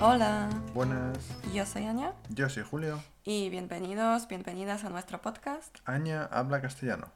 [0.00, 1.18] Hola, Buenas,
[1.52, 3.02] yo soy Anya yo soy Julio.
[3.24, 5.76] y bienvenidos, bienvenidas a nuestro podcast.
[5.84, 7.08] Aña habla castellano.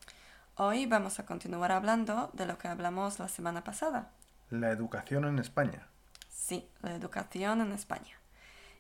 [0.56, 4.10] Hoy vamos a continuar hablando de lo que hablamos la semana pasada.
[4.50, 5.86] La educación en España.
[6.28, 8.18] Sí, la educación en España.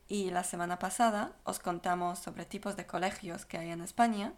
[0.08, 4.32] Y la semana pasada os contamos sobre tipos de colegios que hay en España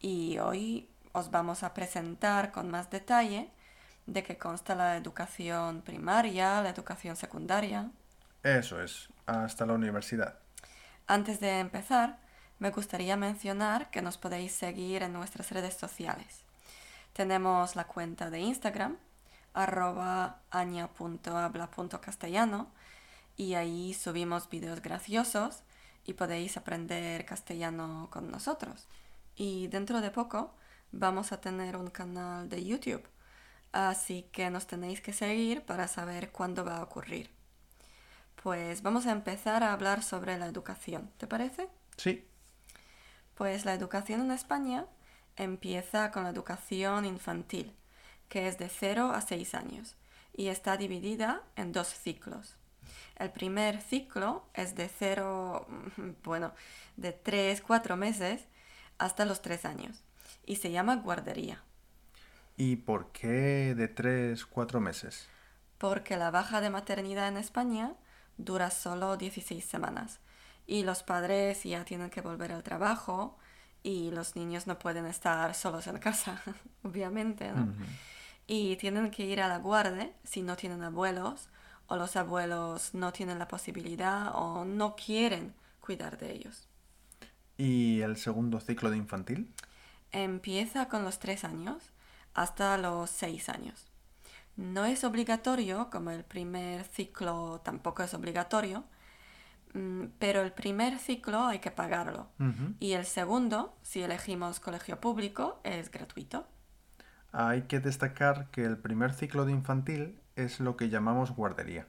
[0.00, 3.50] y hoy os vamos a presentar con más detalle
[4.06, 7.90] de qué consta la educación primaria, la educación secundaria.
[8.44, 10.38] Eso es, hasta la universidad.
[11.06, 12.18] Antes de empezar,
[12.58, 16.44] me gustaría mencionar que nos podéis seguir en nuestras redes sociales.
[17.14, 18.98] Tenemos la cuenta de Instagram,
[19.54, 22.70] arroba aña.habla.castellano,
[23.34, 25.62] y ahí subimos videos graciosos
[26.04, 28.88] y podéis aprender castellano con nosotros.
[29.36, 30.54] Y dentro de poco
[30.92, 33.08] vamos a tener un canal de YouTube,
[33.72, 37.33] así que nos tenéis que seguir para saber cuándo va a ocurrir.
[38.44, 41.66] Pues vamos a empezar a hablar sobre la educación, ¿te parece?
[41.96, 42.28] Sí,
[43.36, 44.84] Pues la educación en España
[45.36, 47.72] empieza con la educación infantil,
[48.28, 49.96] que es de 0 a 6 años,
[50.34, 52.58] y está dividida en dos ciclos.
[53.16, 55.66] El primer ciclo es de 0,
[56.22, 56.52] bueno,
[56.98, 58.46] de 3, 4 meses
[58.98, 60.02] hasta los 3 años,
[60.44, 61.62] y se llama guardería,
[62.58, 65.30] ¿y por qué de 3, 4 meses?
[65.78, 67.94] porque la baja de maternidad en España
[68.36, 70.20] dura solo 16 semanas,
[70.66, 73.38] y los padres ya tienen que volver al trabajo,
[73.82, 76.42] y los niños no pueden estar solos en casa,
[76.82, 77.64] obviamente, ¿no?
[77.64, 77.84] Ujú.
[78.46, 81.48] Y tienen que ir a la guardia si no tienen abuelos
[81.86, 86.66] o los abuelos no tienen la posibilidad o no quieren cuidar de ellos.
[87.56, 89.52] ¿Y el segundo ciclo de infantil?
[90.12, 91.92] Empieza con los tres años
[92.32, 93.86] hasta los seis años.
[94.56, 98.84] No es obligatorio, como el primer ciclo tampoco es obligatorio,
[99.74, 102.28] mm, pero el primer ciclo hay que pagarlo.
[102.78, 106.46] Y el segundo, si elegimos colegio público, es gratuito.
[107.32, 111.88] Hay que destacar que el primer ciclo de infantil es lo que llamamos guardería.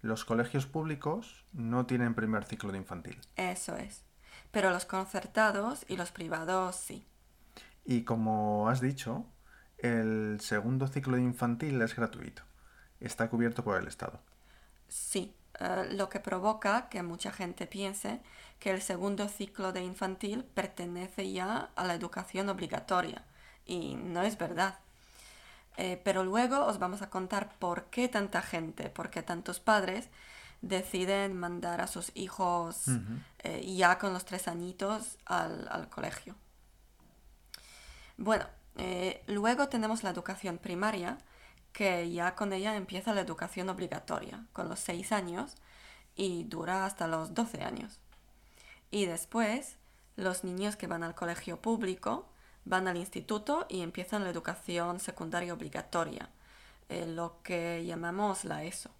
[0.00, 3.20] Los colegios públicos no tienen primer ciclo de infantil.
[3.34, 4.04] Eso es.
[4.52, 7.04] Pero los concertados y los privados sí.
[7.84, 9.26] Y como has dicho,
[9.78, 12.42] el segundo ciclo de infantil es gratuito.
[13.00, 14.20] Está cubierto por el Estado.
[14.88, 18.20] Sí, eh, lo que provoca que mucha gente piense
[18.58, 23.24] que el segundo ciclo de infantil pertenece ya a la educación obligatoria.
[23.64, 24.78] Y no es verdad.
[25.76, 30.08] Eh, pero luego os vamos a contar por qué tanta gente, por qué tantos padres
[30.60, 32.86] deciden mandar a sus hijos
[33.44, 36.34] eh, ya con los tres añitos al, al colegio.
[38.16, 38.46] Bueno,
[38.78, 41.18] eh, luego tenemos la educación primaria,
[41.72, 45.54] que ya con ella empieza la educación obligatoria, con los seis años,
[46.16, 48.00] y dura hasta los 12 años.
[48.90, 49.76] Y después,
[50.16, 52.26] los niños que van al colegio público
[52.64, 56.28] van al instituto y empiezan la educación secundaria obligatoria,
[56.88, 58.90] eh, lo que llamamos la ESO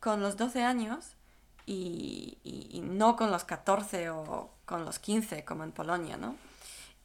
[0.00, 1.14] con los 12 años
[1.66, 6.36] y, y- y no con los 14 o con los 15 como en Polonia, ¿no?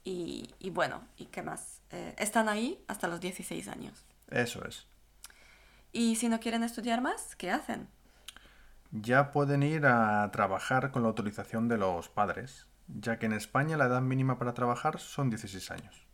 [0.07, 1.81] Y, y bueno, ¿y qué más?
[1.91, 4.05] Eh, están ahí hasta los 16 años.
[4.29, 4.87] Eso es.
[5.91, 7.89] Y si no quieren estudiar más, ¿qué hacen?
[8.91, 13.75] Ya pueden ir a trabajar con la autorización de los padres, ya que en España
[13.75, 16.07] la edad mínima para trabajar son 16 años.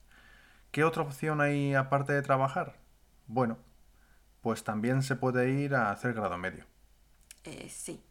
[0.71, 2.79] ¿Qué otra opción hay aparte de trabajar?
[3.27, 3.59] Bueno,
[4.41, 6.65] pues también se puede ir a hacer grado medio.
[7.43, 8.03] Eh, sí,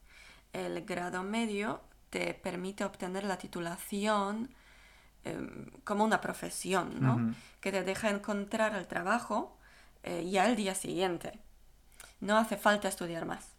[0.53, 4.54] el grado medio te permite obtener la titulación
[5.25, 7.34] em, como una profesión, ¿no?
[7.60, 9.56] Que te deja encontrar el trabajo
[10.03, 11.38] eh, ya el día siguiente.
[12.21, 13.53] No hace falta estudiar más.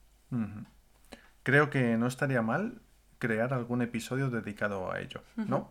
[1.43, 2.81] Creo que no estaría mal
[3.19, 5.69] crear algún episodio dedicado a ello, ¿no?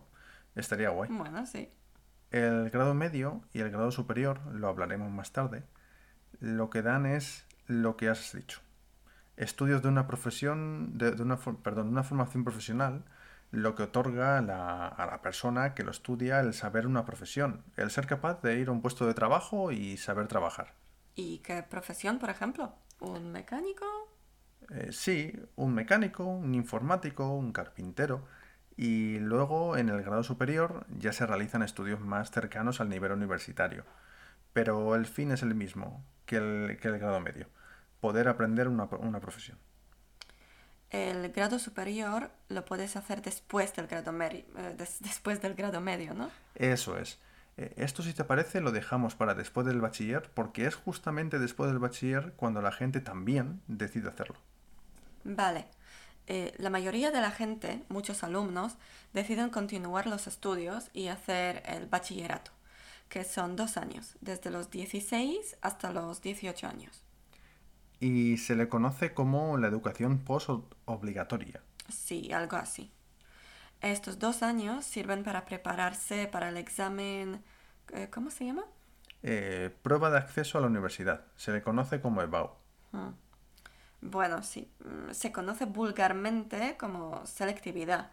[0.55, 1.09] Estaría guay.
[1.11, 1.69] Bueno, sí.
[2.31, 5.63] El grado medio y el grado superior, lo hablaremos más tarde,
[6.39, 8.59] lo que dan es lo que has dicho.
[9.37, 13.03] Estudios de una profesión, de, de una, perdón, de una formación profesional,
[13.53, 17.63] lo que otorga a la, a la persona que lo estudia el saber una profesión,
[17.77, 20.73] el ser capaz de ir a un puesto de trabajo y saber trabajar.
[21.13, 22.73] ¿Y qué profesión, por ejemplo?
[22.99, 23.85] ¿Un mecánico?
[24.71, 28.25] Eh, sí, un mecánico, un informático, un carpintero.
[28.75, 33.85] Y luego en el grado superior ya se realizan estudios más cercanos al nivel universitario.
[34.51, 37.49] Pero el fin es el mismo que el, que el grado medio,
[37.99, 39.59] poder aprender una, una profesión.
[40.93, 45.81] El grado superior lo puedes hacer después del grado, meri- eh, des- después del grado
[45.81, 46.29] medio, ¿no?
[46.55, 47.19] Eso es.
[47.57, 51.69] Eh, Esto, si te parece, lo dejamos para después del bachiller, porque es justamente después
[51.71, 54.37] del bachiller cuando la gente también decide hacerlo.
[55.23, 55.65] Vale.
[56.27, 58.77] Eh, la mayoría de la gente, muchos alumnos,
[59.13, 62.51] deciden continuar los estudios y hacer el bachillerato,
[63.09, 67.03] que son dos años, desde los 16 hasta los 18 años.
[68.03, 71.61] Y se le conoce como la educación post-obligatoria.
[71.87, 72.91] Sí, algo así.
[73.81, 77.43] Estos dos años sirven para prepararse para el examen...
[77.93, 78.65] eh, ¿Cómo se llama?
[79.21, 81.25] Eh, prueba de acceso a la universidad.
[81.37, 82.51] Se le conoce como EBAU.
[82.91, 83.09] Mm.
[84.01, 84.69] Bueno, sí.
[84.83, 88.11] mm, Se conoce vulgarmente como selectividad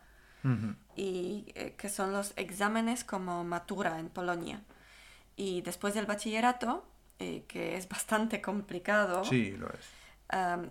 [0.96, 4.62] y eh, que son los exámenes como matura en Polonia.
[5.36, 6.89] Y después del bachillerato,
[7.20, 9.96] eh, que es bastante complicado Sí, lo es.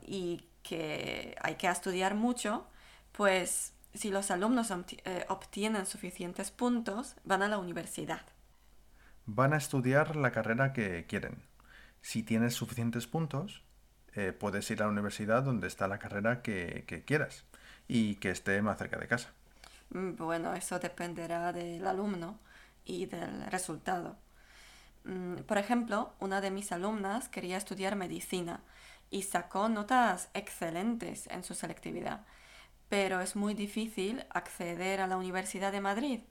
[0.06, 2.68] y que hay que estudiar mucho,
[3.12, 4.72] pues si los alumnos
[5.06, 8.22] eh, obtienen suficientes puntos, van a la universidad.
[9.26, 11.44] Van a estudiar la carrera que quieren.
[12.02, 13.64] Si tienes suficientes puntos,
[14.16, 17.46] eh, puedes ir a la universidad donde está la carrera que, que quieras
[17.88, 19.34] y que esté más cerca de casa.
[19.90, 22.40] Mm, Bueno, eso dependerá del alumno
[22.86, 24.18] y del resultado.
[25.04, 28.62] Mm, Por ejemplo, una de mis alumnas quería estudiar medicina
[29.10, 32.26] y sacó notas excelentes en su selectividad,
[32.90, 36.22] pero es muy difícil acceder a la Universidad de Madrid.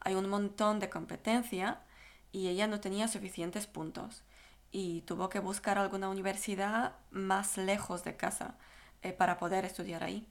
[0.00, 1.80] Hay un montón de competencia
[2.32, 4.24] y ella no tenía suficientes puntos
[4.72, 8.56] y tuvo que buscar alguna universidad más lejos de casa
[9.02, 10.26] eh, para poder estudiar ahí.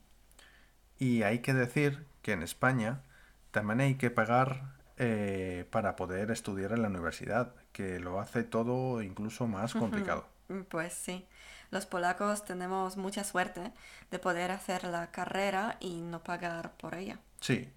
[0.97, 3.01] Y hay que decir que en España
[3.51, 9.01] también hay que pagar eh, para poder estudiar en la universidad, que lo hace todo
[9.01, 10.25] incluso más complicado.
[10.47, 11.25] Mm, Pues sí,
[11.71, 13.73] los polacos tenemos mucha suerte
[14.11, 17.19] de poder hacer la carrera y no pagar por ella.
[17.41, 17.69] Sí.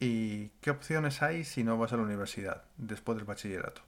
[0.00, 3.82] ¿Y qué opciones hay si no vas a la universidad después del bachillerato?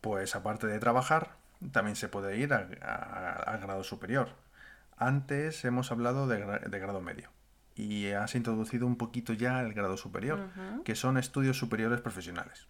[0.00, 1.36] Pues aparte de trabajar,
[1.72, 4.30] también se puede ir a, a- a grado superior.
[4.96, 7.30] Antes hemos hablado de, gra- de grado medio
[7.76, 10.50] y has introducido un poquito ya el grado superior,
[10.84, 12.66] que son estudios superiores profesionales.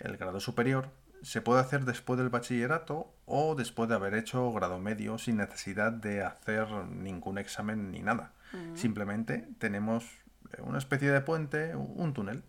[0.00, 0.88] El grado superior
[1.22, 5.92] se puede hacer después del bachillerato o después de haber hecho grado medio sin necesidad
[5.92, 8.32] de hacer ningún examen ni nada.
[8.74, 10.04] Simplemente tenemos
[10.52, 12.42] eh, una especie de puente, un túnel.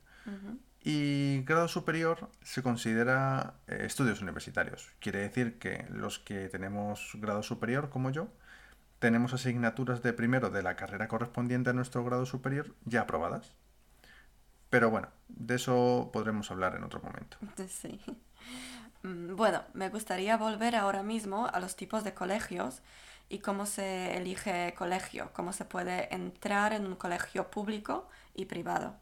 [0.84, 4.92] Y grado superior se considera eh, estudios universitarios.
[5.00, 8.30] Quiere decir que los que tenemos grado superior, como yo,
[8.98, 13.54] tenemos asignaturas de primero de la carrera correspondiente a nuestro grado superior ya aprobadas.
[14.72, 17.38] Pero bueno, de eso podremos hablar en otro momento.
[17.68, 18.00] Sí.
[19.04, 22.82] Mm, Bueno, me gustaría volver ahora mismo a los tipos de colegios
[23.30, 28.96] y cómo se elige colegio, cómo se puede entrar en un colegio público y privado.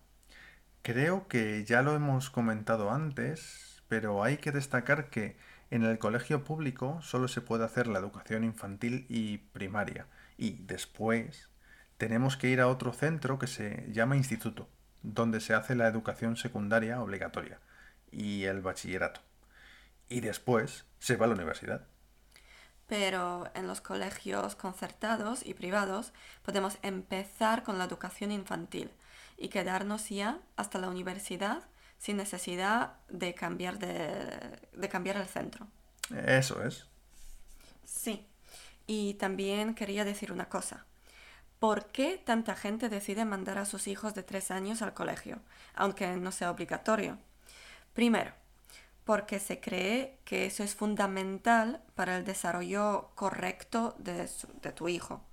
[0.82, 5.38] Creo que ya lo hemos comentado antes, pero hay que destacar que
[5.72, 10.08] en el colegio público solo se puede hacer la educación infantil y primaria,
[10.38, 11.50] y después
[11.98, 14.68] tenemos que ir a otro centro que se llama instituto,
[15.04, 17.60] donde se hace la educación secundaria obligatoria
[18.12, 19.22] y el bachillerato.
[20.10, 21.88] Y después se va a la universidad.
[22.88, 26.12] Pero en los colegios concertados y privados
[26.44, 28.92] podemos empezar con la educación infantil
[29.38, 31.64] y quedarnos ya hasta la universidad
[32.00, 35.68] sin necesidad de cambiar, de, de cambiar el centro.
[36.26, 36.88] Eso es.
[37.86, 38.26] Sí.
[38.88, 40.86] Y también quería decir una cosa.
[41.60, 45.40] ¿Por qué tanta gente decide mandar a sus hijos de tres años al colegio,
[45.76, 47.20] aunque no sea obligatorio?
[47.94, 48.32] Primero,
[49.10, 54.30] porque se cree que eso es fundamental para el desarrollo correcto de,
[54.76, 55.24] tu hijo.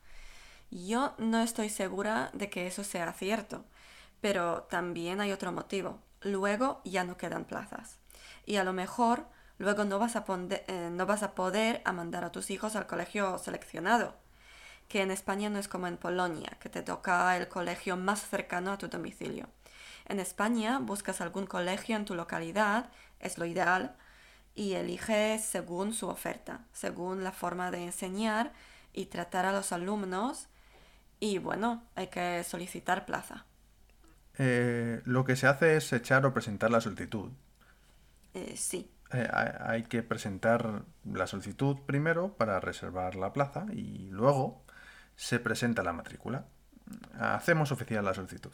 [0.70, 3.66] Yo no estoy segura de que eso sea cierto,
[4.22, 5.98] pero también hay otro motivo.
[6.22, 7.98] Luego ya no quedan plazas.
[8.46, 9.26] Y a lo mejor
[9.58, 12.86] luego no vas a, eh, no vas a poder a mandar a tus hijos al
[12.86, 14.14] colegio seleccionado,
[14.88, 18.72] que en España no es como en Polonia, que te toca el colegio más cercano
[18.72, 19.50] a tu domicilio.
[20.06, 23.96] En España buscas algún colegio en tu localidad, es lo ideal,
[24.54, 28.52] y eliges según su oferta, según la forma de enseñar
[28.92, 30.48] y tratar a los alumnos.
[31.20, 33.46] Y bueno, hay que solicitar plaza.
[34.38, 37.32] Eh, lo que se hace es echar o presentar la solicitud.
[38.34, 44.08] Eh, sí, Eh, hay, hay que presentar la solicitud primero para reservar la plaza y
[44.10, 44.64] luego
[45.16, 46.46] se presenta la matrícula.
[47.18, 48.52] Hacemos oficial la solicitud.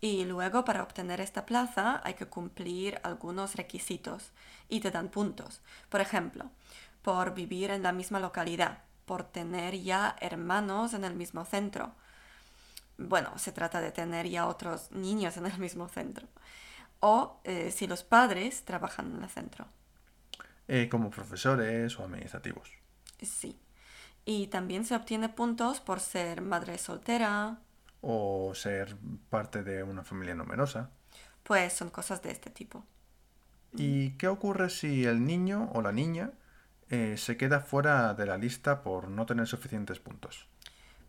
[0.00, 4.30] Y luego para obtener esta plaza hay que cumplir algunos requisitos
[4.68, 5.60] y te dan puntos.
[5.88, 6.50] Por ejemplo,
[7.02, 11.92] por vivir en la misma localidad, por tener ya hermanos en el mismo centro.
[12.96, 16.28] Bueno, se trata de tener ya otros niños en el mismo centro.
[17.00, 19.66] O eh, si los padres trabajan en el centro.
[20.66, 22.70] Eh, como profesores o administrativos.
[23.22, 23.58] Sí.
[24.24, 27.58] Y también se obtiene puntos por ser madre soltera.
[28.00, 28.96] O ser
[29.28, 30.90] parte de una familia numerosa.
[31.42, 32.84] Pues son cosas de este tipo.
[33.74, 36.32] ¿Y qué ocurre si el niño o la niña
[36.90, 40.46] eh, se queda fuera de la lista por no tener suficientes puntos?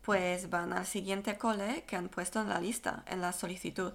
[0.01, 3.93] Pues van al siguiente cole que han puesto en la lista, en la solicitud,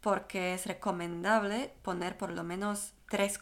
[0.00, 3.40] porque es recomendable poner por lo menos tres,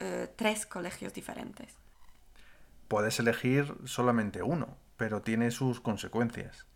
[0.00, 1.74] eh, tres colegios diferentes.
[2.88, 6.66] Puedes elegir solamente uno, pero tiene sus consecuencias.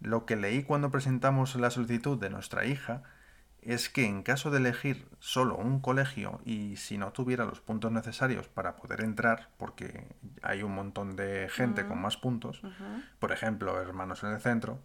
[0.00, 3.02] Lo que leí cuando presentamos la solicitud de nuestra hija
[3.62, 7.90] es que en caso de elegir solo un colegio y si no tuviera los puntos
[7.90, 10.06] necesarios para poder entrar, porque
[10.42, 12.62] hay un montón de gente con más puntos,
[13.18, 14.80] por ejemplo, hermanos en el centro,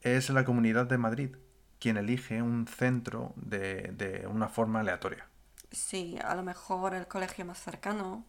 [0.00, 1.36] es la Comunidad de Madrid
[1.78, 5.26] quien elige un centro de, una forma aleatoria.
[5.70, 8.24] Sí, a lo mejor el colegio más cercano.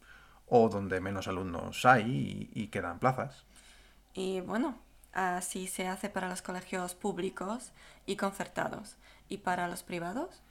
[0.48, 3.46] O donde menos alumnos hay y quedan plazas.
[4.14, 4.80] Y bueno,
[5.14, 7.72] así se hace para los colegios públicos
[8.06, 8.98] y concertados.
[9.30, 10.42] ¿Y para los privados?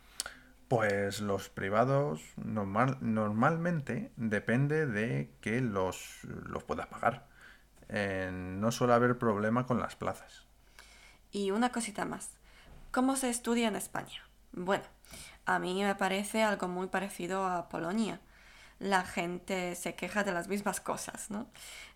[0.69, 7.29] Pues los privados normal, normalmente depende de que los, los puedas pagar.
[7.89, 10.47] Eh, no suele haber problema con las plazas.
[11.31, 12.39] Y una cosita más.
[12.91, 14.23] ¿Cómo se estudia en España?
[14.53, 14.85] Bueno,
[15.45, 18.21] a mí me parece algo muy parecido a Polonia.
[18.83, 21.47] La gente se queja de las mismas cosas, ¿no?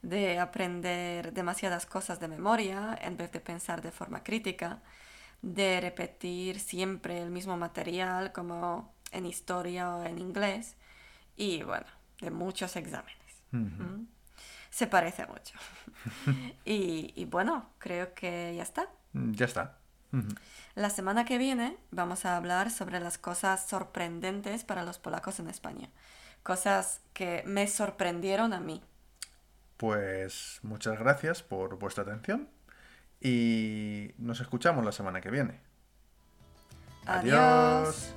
[0.02, 4.80] De aprender demasiadas cosas de memoria en vez de pensar de forma crítica
[5.42, 10.76] de repetir siempre el mismo material como en historia o en inglés
[11.36, 11.86] y bueno,
[12.20, 13.16] de muchos exámenes.
[14.70, 15.54] Se parece mucho.
[16.64, 18.88] y, bueno, creo que ya está.
[19.12, 19.78] Mm, ya está.
[20.74, 25.48] La semana que viene vamos a hablar sobre las cosas sorprendentes para los polacos en
[25.48, 25.90] España.
[26.46, 28.80] Cosas que me sorprendieron a mí.
[29.78, 32.48] Pues muchas gracias por vuestra atención
[33.20, 35.58] y nos escuchamos la semana que viene.
[37.04, 38.14] Adiós.